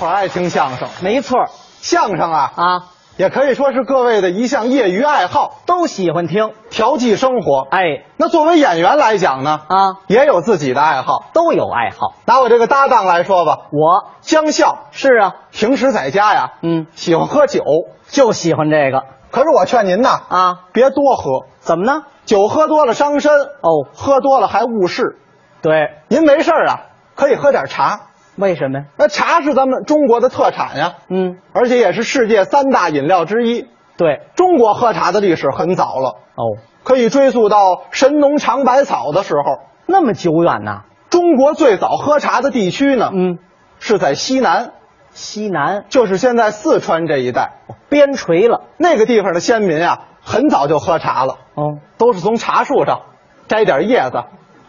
[0.00, 1.38] 伙爱听相声，没错
[1.82, 2.82] 相声啊啊，
[3.18, 6.54] 也可以说是各位的一项业余爱好，都喜欢听。
[6.70, 7.68] 调剂生活。
[7.70, 9.76] 哎，那作为演员来讲呢，啊，
[10.06, 11.26] 也有自己的爱好。
[11.34, 12.14] 都有爱好。
[12.24, 14.10] 拿我这个搭档来说吧，我。
[14.22, 14.86] 江笑。
[14.90, 17.62] 是啊，平时在家呀，嗯，喜欢喝酒，
[18.08, 19.02] 就喜欢这个。
[19.30, 20.54] 可是我劝您呐，啊。
[20.72, 22.04] 别多喝，怎么呢？
[22.24, 25.18] 酒喝多了伤身，哦，喝多了还误事。
[25.60, 26.80] 对，您没事儿啊，
[27.16, 28.00] 可以喝点茶，
[28.36, 28.84] 为什么呀？
[28.96, 33.66] 那茶是咱们中国的特产呀，嗯，而且也是世界三大饮料之一。
[33.96, 39.42] 对，中国喝茶的历史很早了，哦，可以追溯到神农尝百草的时候。
[39.86, 40.84] 那么久远呐。
[41.10, 43.38] 中国最早喝茶的地区呢，嗯，
[43.80, 44.72] 是在西南，
[45.10, 47.54] 西南就是现在四川这一带。
[47.88, 48.62] 边陲了。
[48.78, 53.00] 那个地方的先民啊，很早就喝茶了，哦，都是从茶树上
[53.48, 54.22] 摘点叶子，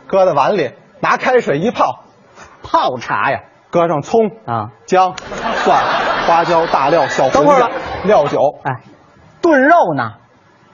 [0.07, 2.03] 搁在碗里，拿开水一泡，
[2.63, 3.43] 泡茶呀。
[3.71, 5.16] 搁上葱、啊，姜、
[5.55, 5.81] 蒜、
[6.27, 7.55] 花椒、大料、小等会
[8.03, 8.81] 料酒，哎，
[9.41, 10.11] 炖肉呢？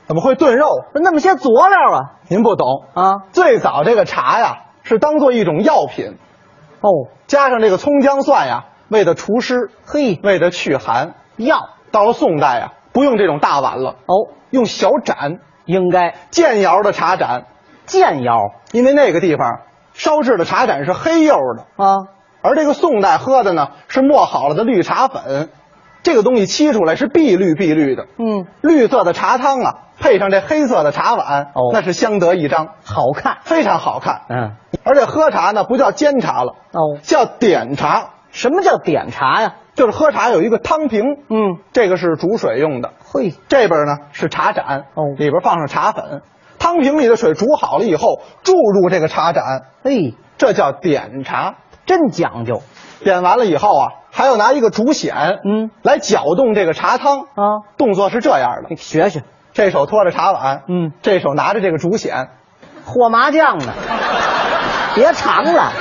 [0.08, 0.68] 怎么会炖肉？
[0.94, 2.00] 那么些佐料啊。
[2.28, 2.86] 您不懂。
[2.94, 3.14] 啊。
[3.32, 6.18] 最早这个茶呀，是当做一种药品，
[6.82, 6.90] 哦，
[7.28, 11.14] 加上这个葱姜蒜呀，为的除湿，嘿，为的祛寒。
[11.36, 11.70] 药。
[11.92, 16.16] 到了宋代啊，不用这种大碗了，哦，用小盏，应该。
[16.32, 17.46] 建窑的茶盏，
[17.86, 18.40] 建窑。
[18.72, 19.60] 因为那个地方
[19.94, 22.17] 烧制的茶盏是黑釉的，啊。
[22.48, 25.50] 而这个宋代喝的呢是磨好了的绿茶粉，
[26.02, 33.40] 这个东西沏出来是碧绿碧绿的，嗯，绿色的茶汤啊，配上这黑色的茶碗，哦那是相得益彰，好看。
[33.42, 34.22] 非常好看。
[34.30, 34.54] 嗯，
[34.86, 39.56] 而且喝茶呢不叫煎茶了，哦，叫点茶，什么叫点茶呀？
[39.76, 46.22] 就是喝茶有一个汤瓶，嗯，这个是煮水用的，嘿，这边呢是茶盏，哦里边放上茶粉，
[46.58, 49.44] 汤瓶里的水煮好了以后注入这个茶盏，
[49.84, 51.56] 嘿，这叫点茶。
[51.88, 52.62] 真讲究。
[53.04, 57.22] 点完了以后啊，还要拿一个竹筅，嗯，来搅动这个茶汤。
[57.22, 57.66] 啊！
[57.78, 58.70] 动作是这样的。
[58.70, 62.28] 你，学学，这手托着茶碗，嗯，这手拿着这个竹筅，
[62.86, 63.74] 和麻将呢，
[64.94, 65.72] 别尝了。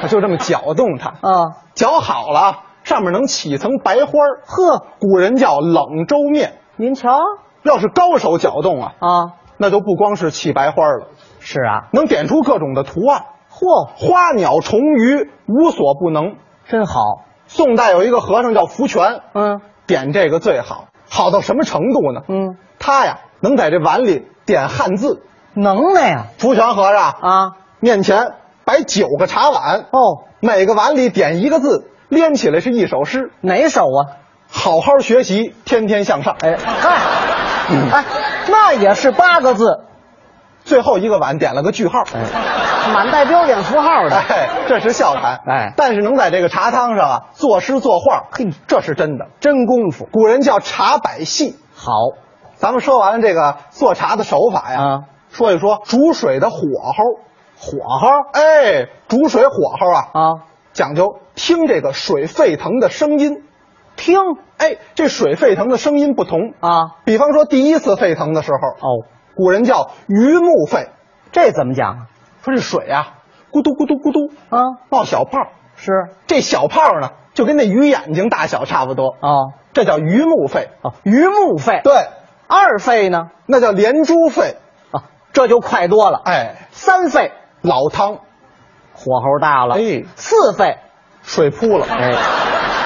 [0.00, 1.56] 他就这么搅动它，啊！
[1.74, 4.42] 搅好了，上面能起层白花儿。
[4.46, 6.58] 呵，古人叫冷粥面。
[6.76, 7.18] 您瞧。
[7.62, 9.08] 要是高手搅动啊，啊，
[9.56, 11.08] 那就不光是起白花了，
[11.40, 13.22] 是啊，能点出各种的图案，
[13.58, 16.36] 嚯，花鸟虫鱼无所不能。
[16.68, 17.00] 真好，
[17.46, 22.20] 宋代有一个和尚叫福全，嗯点这个最好，好到什么程度呢？
[22.28, 25.22] 嗯，他呀能在这碗里点汉字。
[25.54, 27.52] 能耐呀福全和尚啊！
[27.80, 28.34] 面前
[28.66, 33.30] 摆九个茶碗，哦，每个碗里点一个字，连起来是一首诗。
[33.40, 34.20] 哪首啊？
[34.50, 36.36] 好好学习，天天向上。
[36.40, 36.96] 哎哎
[37.90, 38.04] 哎，
[38.48, 39.80] 那也是八个字，
[40.64, 42.00] 最后一个碗点了个句号。
[42.12, 42.20] 哎，
[42.92, 44.16] 满带标点符号的。
[44.16, 45.40] 哎，这是笑谈。
[45.46, 49.26] 哎但是能在这个茶汤上啊作诗作画，嘿这是真的。
[49.40, 51.56] 真功夫古人叫茶百戏。
[51.74, 51.92] 好
[52.54, 54.98] 咱们说完了这个做茶的手法呀，啊，
[55.30, 57.26] 说一说煮水的火候。
[57.58, 60.20] 火候哎，煮水火候啊，啊，
[60.74, 63.44] 讲究听这个水沸腾的声音。
[63.96, 64.18] 听
[64.58, 66.52] 哎，这水沸腾的声音不同。
[66.60, 70.90] 啊，比方说第一次沸腾的时候，哦，古人叫鱼目沸，
[71.32, 71.96] 这怎么讲啊？
[72.46, 73.14] 说这水啊，
[73.50, 75.90] 咕嘟咕嘟咕嘟啊，冒小泡，是。
[76.28, 79.52] 这小泡呢就跟那鱼眼睛大小差不多，哦。
[79.72, 80.70] 这叫鱼目沸。
[80.82, 81.92] 哦，鱼目肺，对，
[82.46, 83.30] 二肺呢？
[83.46, 84.56] 那叫连珠肺。
[84.92, 85.02] 啊，
[85.32, 86.22] 这就快多了。
[86.24, 87.32] 哎，三肺。
[87.62, 88.20] 老汤，
[88.94, 90.04] 火候大了，哎。
[90.14, 90.78] 四肺。
[91.22, 91.84] 水扑了。
[91.90, 92.12] 哎，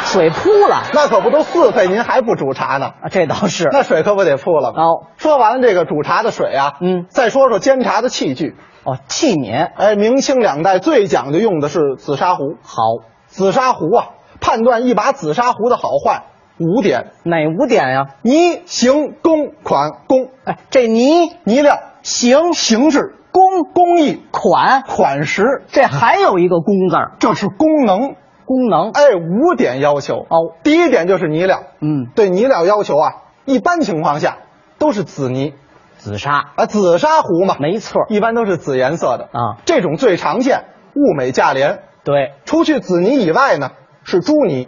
[0.04, 2.86] 水扑了那可不都四岁，您还不煮茶呢？
[3.02, 4.82] 啊，这倒是那水可不得扑了吗？
[4.82, 8.56] 哦说完了这个煮茶的水啊，嗯再说说煎茶的器具。
[8.82, 12.54] 哦，器皿哎，明清两代最讲究用的是紫砂壶。
[12.62, 12.82] 好，
[13.26, 14.06] 紫砂壶啊，
[14.40, 16.24] 判断一把紫砂壶的好坏
[16.58, 18.06] 五点：哪五点呀？
[18.22, 20.30] 泥、形、工、款、工。
[20.44, 23.42] 哎，这泥泥料、形形制、工、
[23.74, 28.14] 工艺、款，款式，这还有一个工字儿，这是功能。
[28.50, 28.90] 功能。
[28.90, 30.26] 哎，五点要求。
[30.28, 30.56] 哦。
[30.64, 33.12] 第一点就是泥料，嗯，对泥料要求啊，
[33.44, 34.38] 一般情况下
[34.76, 35.54] 都是紫泥。
[35.98, 36.50] 紫砂。
[36.56, 38.06] 啊，紫砂壶嘛，没错。
[38.08, 39.28] 一般都是紫颜色的。
[39.30, 39.62] 啊。
[39.66, 40.64] 这种最常见，
[40.97, 41.84] 物美价廉。
[42.02, 43.70] 对，除去紫泥以外呢，
[44.02, 44.66] 是朱泥。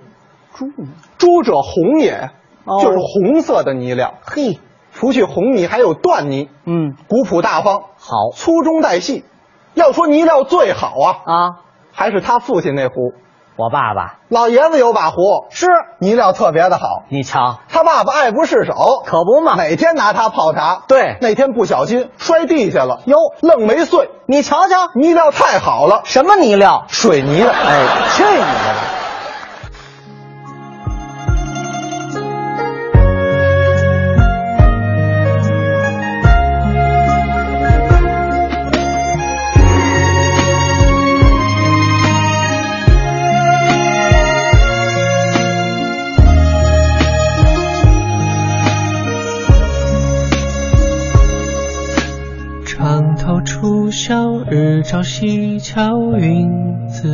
[0.55, 0.87] 朱泥。
[1.19, 2.31] 朱者红也，
[2.65, 2.81] 哦。
[2.81, 4.15] 就是红色的泥料。
[4.23, 4.61] 嘿，
[4.93, 8.31] 除去红泥，还有缎泥，嗯，古朴大方，好。
[8.33, 9.25] 粗中带细。
[9.75, 11.51] 要说泥料最好啊，啊，
[11.91, 12.95] 还是他父亲那壶。
[13.57, 15.67] 我爸爸老爷子有把壶，是，
[15.99, 17.03] 泥料特别的好。
[17.11, 19.57] 你瞧，他爸爸爱不释手，可不嘛。
[19.57, 20.83] 每天拿它泡茶。
[20.89, 24.11] 对那天不小心摔地下了，哟愣没碎。
[24.27, 26.85] 你瞧瞧，泥料太好了，什么泥料？
[26.89, 27.53] 水泥的。
[27.53, 29.02] 哎，去你的
[54.05, 56.51] 笑，日照西桥云
[56.89, 57.09] 自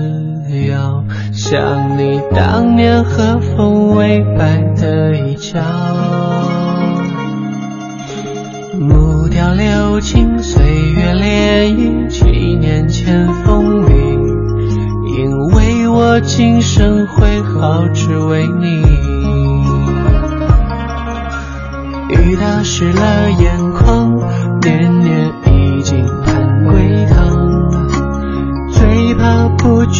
[0.68, 1.04] 遥，
[1.34, 5.60] 想你当年和风微摆的衣角。
[8.80, 12.24] 木雕流金，岁月涟漪，七
[12.56, 13.92] 年前风雨，
[15.18, 18.82] 因为我今生挥毫，只为你。
[22.08, 24.16] 雨打湿了眼眶，
[24.62, 25.30] 年年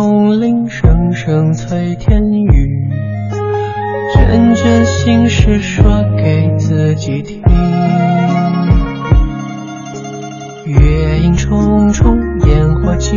[0.00, 2.88] 风铃，声声催天雨。
[4.14, 7.42] 卷卷心事说给自己听，
[10.64, 13.14] 月影重重，烟火寂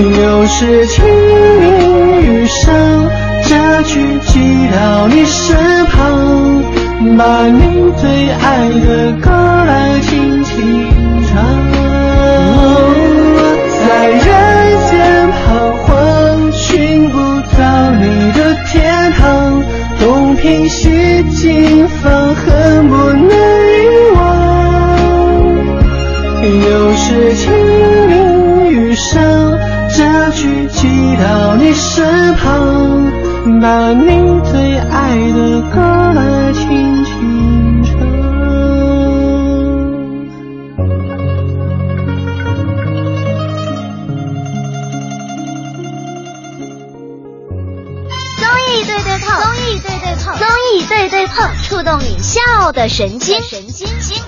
[0.00, 2.72] 又是清明雨上，
[3.44, 5.56] 这句寄到你身
[5.86, 6.62] 旁，
[7.16, 10.54] 把你最爱的歌来轻轻
[11.26, 11.44] 唱。
[13.88, 14.18] 在人
[14.88, 15.42] 间彷
[15.84, 17.16] 徨，寻不
[17.58, 19.62] 到你的天堂，
[19.98, 21.87] 东拼西凑，
[31.98, 32.06] 身
[32.36, 35.80] 旁，把你最爱的歌
[36.14, 37.98] 来轻轻唱。
[50.38, 53.42] 综艺对对碰，触动你笑的神经。
[53.42, 54.22] 神经经。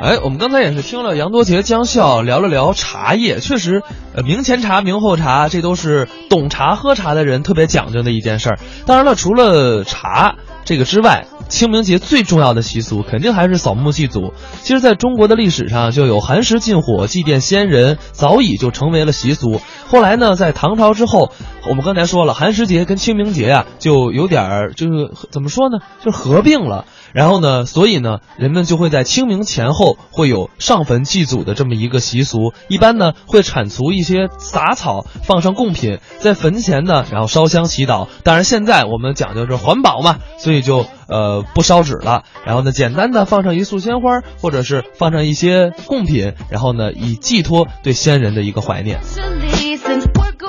[0.00, 3.82] 哎，我们刚才也是听了杨多杰、江笑聊了聊茶叶，确实，
[4.16, 8.58] 呃，明前茶、明后茶，这都是懂茶、喝茶的人特别讲究的一件事儿。
[8.86, 14.34] 当然了，除了茶这个之外，清明节最重要的习俗肯定还是扫墓祭祖。
[14.62, 19.60] 其实，在中国的历史上，就有寒食禁火、祭奠先人，早已就成为了习俗。
[19.88, 21.30] 后来呢，在唐朝之后，
[21.68, 26.84] 我们刚才说了，寒食节跟清明节啊，就有点儿就是怎么说呢，就合并了。
[27.12, 32.52] 然后呢，所以呢，人们就会在清明前后会有上坟祭祖的这么一个习俗。
[32.68, 38.08] 一般呢，会铲除一些杂草，放上贡品，在坟前呢，然后烧香祈祷。
[38.24, 42.24] 当然，现在我们讲究是环保嘛，所以就呃不烧纸了。
[42.44, 49.00] 然后呢，简单的放上一束鲜花，或者是放上一些贡品，然后呢，以寄托对先人的一个怀念。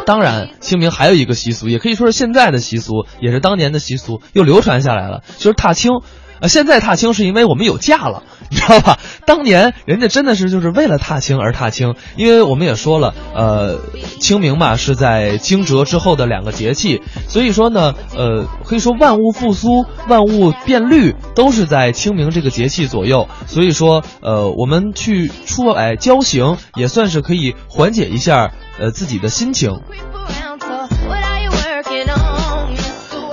[0.06, 5.92] 当然，清明还有一个习俗，也可以说是现在的习俗，也是当年的习俗，又流传下来了，就是踏青。
[6.40, 9.00] 呃，现在踏青是因为我们有假了， 你知道吧？
[9.26, 13.80] 当年人家真的是就是为了踏青而踏青，因为我们也说了，呃，
[14.20, 29.82] 清明嘛是在惊蛰之后的两个节气，所以说呢，呃，可以说万物复苏、万物变绿都是在清明这个节气左右，所以说，呃，我们去出来郊行也算是可以缓解一下呃自己的心情。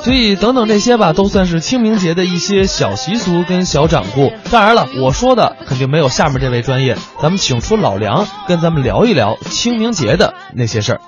[0.05, 4.31] 所以等等这些吧，都算是清明节的一些小习俗跟小掌故。
[4.51, 6.95] 当然了，我说的肯定没有下面这位专业。
[7.23, 11.01] 咱们请出老梁，跟咱们聊一聊清明节的那些事儿。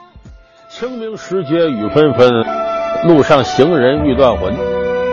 [0.70, 2.30] 清明时节雨纷纷，
[3.06, 4.54] 路上行人欲断魂。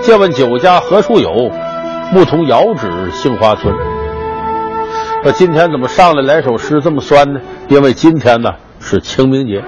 [0.02, 1.52] 借问酒家何处有？
[2.14, 3.76] 牧童遥指杏花村。
[5.26, 7.42] 那今天怎么上来来首诗这么酸呢？
[7.68, 9.62] 因为今天呢是清明节。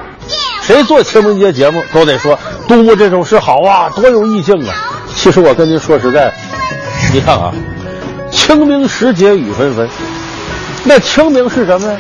[0.66, 4.74] 谁做清明节节目都得说度过这种事好啊，多有意境啊。
[5.14, 6.34] 其实我跟您说实在，
[7.14, 7.54] 你看啊，
[8.32, 9.88] 清明时节雨纷纷，
[10.84, 12.00] 那清明是什么呀？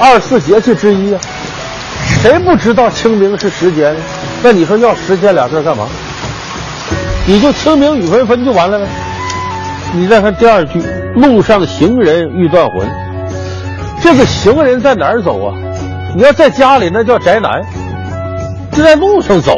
[0.00, 1.20] 二十四节气之一啊。
[2.22, 3.96] 谁不知道清明是时节呢？
[4.42, 5.86] 那你说要时节俩字干嘛？
[7.26, 8.86] 你就清明雨纷纷就完了呗。
[9.92, 10.82] 你再看第二句，
[11.14, 12.88] 路上行人欲断魂。
[14.02, 15.54] 这个行人在哪儿走啊？
[16.16, 17.60] 你要在家里那叫宅男，
[18.78, 19.56] 就在路上走，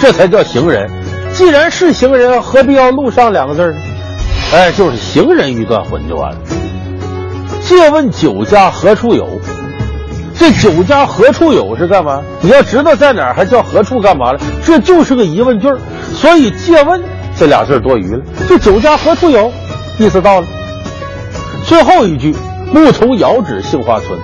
[0.00, 0.90] 这才叫行人。
[1.34, 3.74] 既然是行人，何必要路上两个字呢？
[4.54, 6.38] 哎，就是行人欲断魂就完了。
[7.60, 9.38] 借问酒家何处有？
[10.38, 12.22] 这酒家何处有是干嘛？
[12.40, 14.40] 你要知道在哪儿，还叫何处干嘛了？
[14.64, 15.68] 这就是个疑问句。
[16.14, 17.02] 所以借问
[17.36, 18.22] 这俩字多余了。
[18.48, 19.52] 这酒家何处有？
[19.98, 20.46] 意思到了。
[21.66, 22.34] 最后一句，
[22.72, 24.18] 牧童遥指杏花村。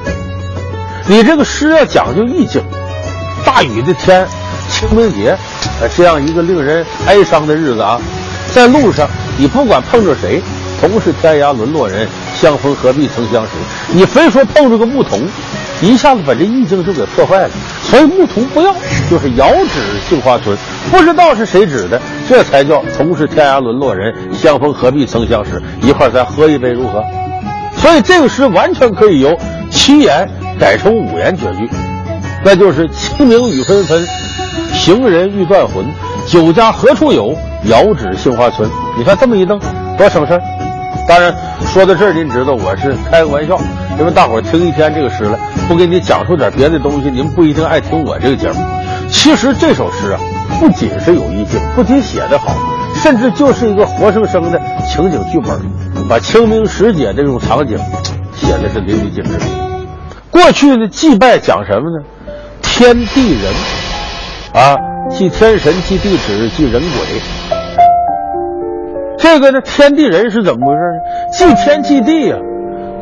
[1.09, 2.63] 你这个诗要讲究意境。
[3.53, 4.25] 大雨的天，
[4.69, 5.37] 清明节，
[5.81, 8.01] 呃，这样一个令人哀伤的日子啊，
[8.55, 10.41] 在路上，你不管碰着谁，
[10.81, 13.51] 同是天涯沦落人，相逢何必曾相识。
[13.93, 15.23] 你非说碰着个牧童，
[15.83, 17.51] 一下子把这意境就给破坏了。
[17.83, 18.73] 所以牧童不要，
[19.11, 20.57] 就是遥指杏花村，
[20.93, 25.61] 不知道是谁指的，这才叫同是天涯沦落人，相逢何必曾相识。
[25.83, 27.03] 一块咱喝一杯如何？
[27.77, 29.37] 所以这个诗完全可以由
[29.73, 30.31] 七言
[30.61, 31.69] 改成五言绝句，
[32.45, 34.03] 那就是清明雨纷纷，
[34.73, 35.85] 行人欲断魂，
[36.27, 37.37] 酒家何处有？
[37.65, 38.67] 遥指杏花村。
[38.97, 39.61] 你看这么一弄，
[39.99, 40.41] 多省事儿。
[41.07, 41.35] 当然，
[41.67, 43.61] 说到这儿，您知道我是开个玩笑，
[43.99, 48.57] 因为大伙儿听一天这个诗了，不给你讲述点别的东西，您不一定爱听我这个节目。
[49.11, 50.21] 其实这首诗啊，
[50.59, 52.57] 不仅是有意境，不仅写得好，
[52.95, 55.61] 甚至就是一个活生生的情景剧本，
[56.09, 57.77] 把清明时节这种场景
[58.35, 59.33] 写的是淋漓尽致。
[60.31, 62.07] 过去呢，祭拜讲什么呢？
[62.81, 63.53] 天地人，
[64.55, 64.75] 啊，
[65.11, 67.21] 祭天神，祭地支，祭人鬼。
[69.19, 70.99] 这个呢，天地人是怎么回事呢？
[71.31, 72.37] 祭天祭地呀，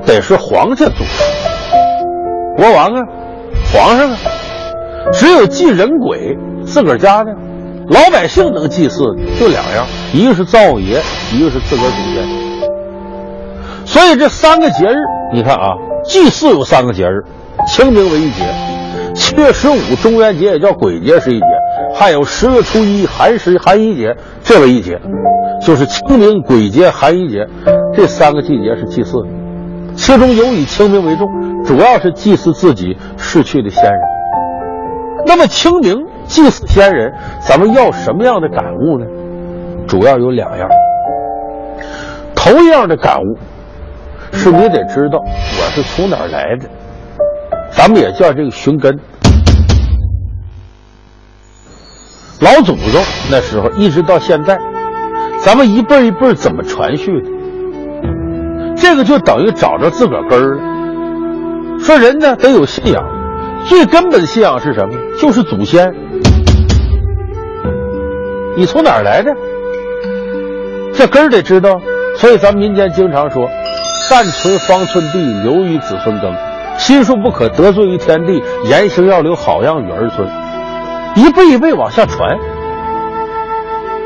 [0.04, 1.22] 得是皇家组织，
[2.56, 3.04] 国王啊，
[3.72, 4.16] 皇上啊，
[5.12, 7.30] 只有祭人鬼，自个儿家呢，
[7.86, 9.04] 老百姓能祭祀
[9.38, 11.00] 就两样，一个是灶王爷，
[11.32, 12.26] 一个是自个儿祖先。
[13.86, 14.96] 所以这三个节日，
[15.32, 17.24] 你看啊，祭祀有三个节日，
[17.68, 18.42] 清明为一节，
[19.18, 21.46] 七月十五中元节也叫鬼节是一节，
[21.92, 24.98] 还有十月初一寒食寒衣节，这为一节。
[25.60, 27.44] 就是清明、鬼节、寒衣节，
[27.92, 29.18] 这三个季节是祭祀，
[29.96, 31.28] 其中有以清明为重，
[31.64, 34.00] 主要是祭祀自己逝去的先人。
[35.26, 35.96] 那么清明
[36.26, 39.06] 祭祀先人，咱们要什么样的感悟呢？
[39.88, 40.68] 主要有两样。
[42.36, 43.36] 头一样的感悟，
[44.32, 46.68] 是你得知道我是从哪儿来的，
[47.78, 48.98] 咱们也叫这个寻根。
[52.40, 54.58] 老祖宗那时候一直到现在。
[55.40, 57.28] 咱们一辈一辈怎么传续的？
[58.76, 61.78] 这个就等于找着自个儿根儿了。
[61.78, 63.00] 说人呢得有信仰，
[63.68, 64.98] 最根本的信仰是什么？
[65.20, 65.94] 就是祖先。
[68.56, 69.32] 你从哪儿来的？
[70.92, 71.80] 这根儿得知道。
[72.16, 73.48] 所以咱们民间经常说
[74.10, 76.34] ：“但存方寸地，留于子孙耕。
[76.78, 80.26] 心术不可得罪于天地，言行要留好样与儿孙。”
[81.16, 82.38] 一辈一辈往下传。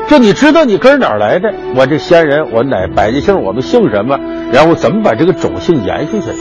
[0.07, 1.53] 就你知道你根儿哪儿来的？
[1.75, 4.17] 我这先人，我乃百家姓，我们姓什么？
[4.51, 6.39] 然后怎么把这个种姓延续下去？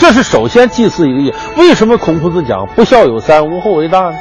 [0.00, 1.32] 这是首先祭祀一个意。
[1.56, 4.14] 为什么孔夫子讲“不孝有三，无后为大”呢？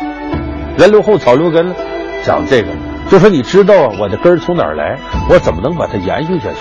[0.77, 1.75] 人留后，草留根呢？
[2.23, 2.67] 讲这个，
[3.09, 4.97] 就说你知道，我的根儿从哪儿来？
[5.29, 6.57] 我怎么能把它延续下去？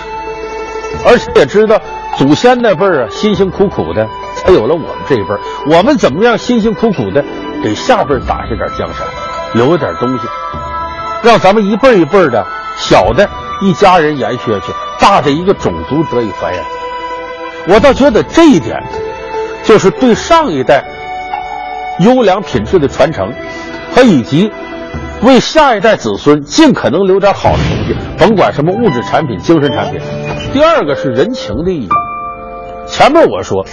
[1.05, 1.79] 而且也知道
[2.17, 5.39] 祖先那辈儿啊，辛辛苦苦的，才有了我们这一辈儿。
[5.69, 7.23] 我们怎么样辛辛苦苦的
[7.63, 9.05] 给下辈儿打下点江山，
[9.53, 10.23] 留点东西？
[11.21, 12.43] 让咱们一辈儿一辈儿的
[12.75, 13.29] 小的
[13.61, 16.57] 一家人延续下去，大的一个种族得以繁衍。
[17.67, 18.81] 我倒觉得这一点，
[19.63, 20.83] 就是对上一代
[21.99, 23.31] 优良品质的传承，
[23.93, 24.51] 和以及
[25.21, 30.01] 为下一代子孙尽可能留点好的东西，甭管什么物质产品、精神产品。
[30.53, 31.89] 第二个是人情的意义。
[32.87, 33.65] 前面我说，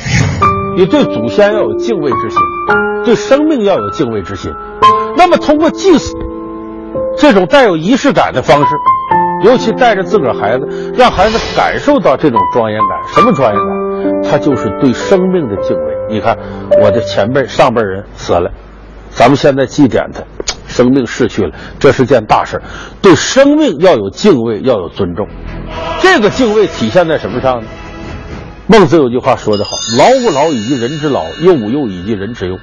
[0.76, 2.38] 你对祖先要有敬畏之心，
[3.04, 4.52] 对生命要有敬畏之心。
[5.16, 6.14] 那么通过祭祀。
[7.16, 8.75] 这种带有仪式感的方式，
[9.44, 13.14] 尤其带着自个儿孩子，让孩子感受到这种庄严感。
[13.14, 14.23] 什么庄严感？
[14.23, 15.94] 他就是对生命的敬畏。
[16.09, 16.37] 你看，
[16.83, 18.50] 我的前辈、上辈人死了，
[19.11, 20.23] 咱们现在祭奠他，
[20.66, 22.61] 生命逝去了，这是件大事。
[23.00, 25.28] 对生命要有敬畏，要有尊重。
[26.00, 27.66] 这个敬畏体现在什么上呢？
[28.66, 32.59] 孟子有句话说得好：“老吾老以及人之老，幼吾幼以及人之幼。”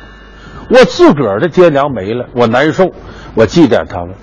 [0.69, 2.91] 我自个儿的爹娘没了，我难受，
[3.35, 4.15] 我祭奠他们。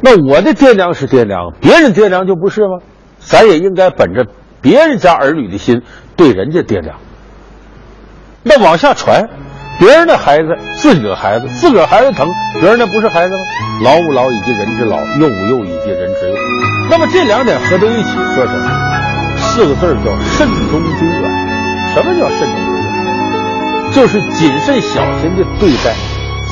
[0.00, 2.78] 那我的爹娘是爹娘，别人爹娘就不是吗？
[3.20, 4.26] 咱也应该本着
[4.60, 5.82] 别人家儿女的心
[6.16, 6.96] 对人家爹娘。
[8.42, 9.28] 那往下传，
[9.78, 12.28] 别人的孩子，自己的孩子，自个儿孩子疼，
[12.60, 13.40] 别人那不是孩子吗？
[13.84, 16.34] 老吾老以及人之老，幼吾幼以及人之幼。
[16.90, 18.83] 那么这两点合在一起说什么？
[19.54, 21.22] 四个字叫慎终追远。
[21.94, 23.92] 什么叫慎终追远？
[23.92, 25.94] 就是谨慎小心的对待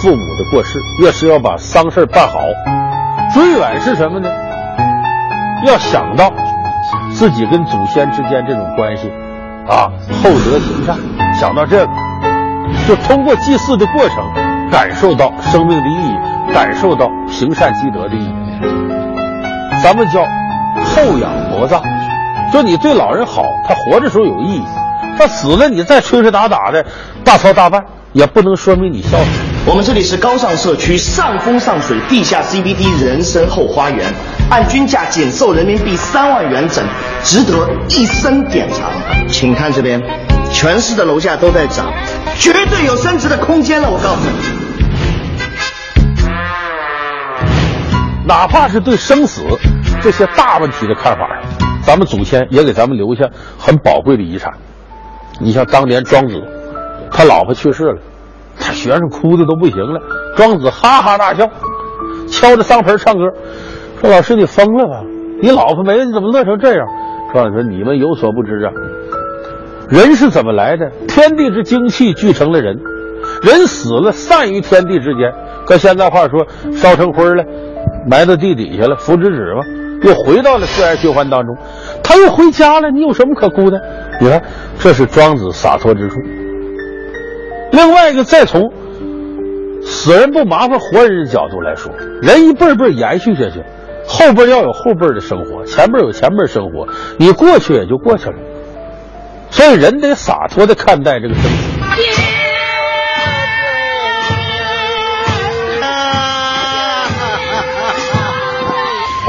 [0.00, 2.38] 父母的过世，越是要把丧事办好。
[3.34, 4.30] 追远是什么呢？
[5.66, 6.30] 要想到
[7.10, 9.10] 自己跟祖先之间这种关系，
[9.66, 9.90] 啊，
[10.22, 10.96] 厚德行善，
[11.34, 11.92] 想到这个，
[12.86, 14.32] 就通过祭祀的过程，
[14.70, 18.32] 感受到生命的意义，感受到行善积德的意义。
[19.82, 20.22] 咱们叫
[20.94, 21.82] 厚养薄葬，
[22.52, 24.62] 就你对老人好，他活着时候有意义，
[25.18, 26.84] 他死了你再吹吹打打的
[27.24, 27.82] 大操大办，
[28.12, 29.26] 也不能说明你孝顺。
[29.64, 34.12] 我们这里是高尚社区，上风上水，地下 CBD 人生后花园，
[34.50, 36.84] 按均价仅售人民币三万元整，
[37.24, 38.82] 值得一生典藏。
[39.28, 39.98] 请看这边，
[40.52, 41.90] 全市的楼价都在涨，
[42.36, 43.88] 绝对有升值的空间了。
[43.88, 44.34] 我告诉你，
[48.26, 49.40] 哪怕是对生死
[50.02, 51.26] 这些大问题的看法，
[51.82, 54.52] 咱们祖先也给咱们留下很宝贵的遗产。
[55.40, 56.42] 你像当年庄子，
[57.10, 57.98] 他老婆去世了。
[58.60, 59.98] 他学生哭的都不行了，
[60.36, 61.48] 庄子哈哈大笑，
[62.28, 63.24] 敲着丧盆唱歌，
[63.98, 65.02] 说：“老师你疯了吧？
[65.40, 66.86] 你老婆没了，你怎么乐成这样？”
[67.32, 68.70] 庄子说：“你们有所不知啊，
[69.88, 70.90] 人是怎么来的？
[71.08, 72.78] 天地之精气聚成了人，
[73.42, 75.32] 人死了散于天地之间。
[75.64, 77.42] 搁现在话说，烧成灰了，
[78.06, 79.62] 埋到地底下了，符纸纸嘛，
[80.02, 81.56] 又回到了自然循环当中。
[82.02, 83.80] 他又回家了，你有什么可哭的？
[84.20, 84.42] 你看，
[84.78, 86.16] 这是庄子洒脱之处。”
[87.72, 88.72] 另外一个，再从
[89.82, 93.62] 死人不麻烦活人的角度来说，人一辈辈延续下去，
[94.06, 96.86] 后辈要有后辈的生活，前辈有前辈生活，
[97.18, 98.36] 你过去也就过去了。
[99.50, 101.48] 所以人得洒脱的看待这个生死。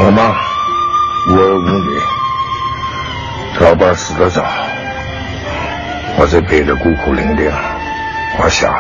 [0.06, 0.36] 我妈
[3.64, 4.44] 老伴死得早，
[6.18, 7.50] 我这辈子孤苦伶仃。
[8.38, 8.74] 我想，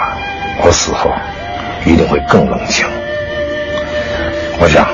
[0.62, 1.10] 我死后
[1.86, 2.86] 一定会更冷清。
[4.60, 4.86] 我想，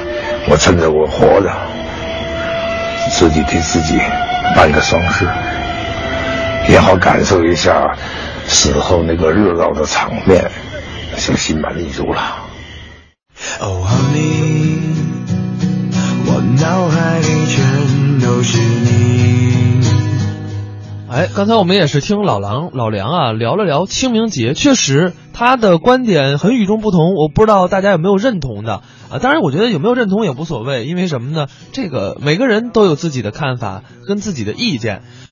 [0.47, 1.51] 我趁着我活着，
[3.11, 3.97] 自己替自己
[4.55, 5.27] 办个丧事，
[6.67, 7.97] 也好感受一下
[8.47, 10.51] 死后那个热闹的场面，
[11.17, 12.21] 就心满意足了。
[13.59, 14.77] 哦，Honey，
[16.27, 19.78] 我脑海里全都是你。
[21.11, 29.17] 哎，刚才我们也是听老狼老梁啊聊了聊清明节，确实他的观点很与众不同，我不知道大家有没有认同的啊？
[29.19, 31.47] 当然，我觉得有没有认同也无所谓，因为什么呢？
[31.71, 35.01] 这个每个人都有自己的看法跟自己的意见。